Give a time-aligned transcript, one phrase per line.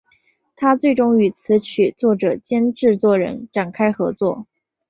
[0.55, 4.47] 她最终与词曲作者兼制作人展开合作。